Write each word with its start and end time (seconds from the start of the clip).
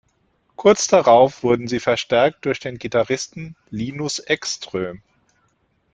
Kurz 0.55 0.87
darauf 0.87 1.43
wurden 1.43 1.67
sie 1.67 1.79
verstärkt 1.79 2.45
durch 2.45 2.59
den 2.59 2.79
Gitarristen 2.79 3.55
Linus 3.69 4.17
Ekström. 4.17 5.03